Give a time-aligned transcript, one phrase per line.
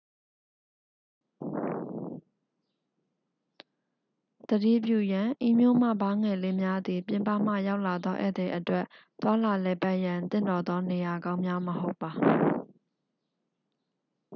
[4.49, 8.85] သတိပြုရန် ဤမြို့မှဘားငယ်လေးများသည် ပြင်ပမှလာရောက်သော ဧည့်သည်အတွက်
[9.21, 12.11] သွားလာလည်ပတ်ရန် သင့်တော်သော နေရာကောင်းများမဟုတ်ပါ